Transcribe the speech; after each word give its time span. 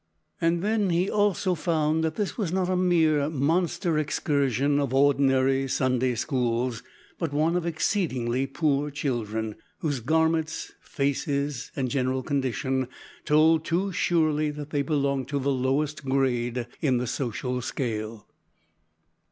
And 0.41 0.63
then 0.63 0.89
he 0.89 1.11
also 1.11 1.53
found 1.53 2.03
that 2.03 2.15
this 2.15 2.35
was 2.35 2.51
not 2.51 2.71
a 2.71 2.75
mere 2.75 3.29
monster 3.29 3.99
excursion 3.99 4.79
of 4.79 4.95
ordinary 4.95 5.67
Sunday 5.67 6.15
schools, 6.15 6.81
but 7.19 7.31
one 7.31 7.55
of 7.55 7.67
exceedingly 7.67 8.47
poor 8.47 8.89
children, 8.89 9.57
whose 9.81 9.99
garments, 9.99 10.71
faces, 10.81 11.69
and 11.75 11.87
general 11.91 12.23
condition, 12.23 12.87
told 13.25 13.63
too 13.63 13.91
surely 13.91 14.49
that 14.49 14.71
they 14.71 14.81
belonged 14.81 15.27
to 15.27 15.37
the 15.37 15.51
lowest 15.51 16.03
grade 16.03 16.65
in 16.81 16.97
the 16.97 17.05
social 17.05 17.61
scale. 17.61 18.25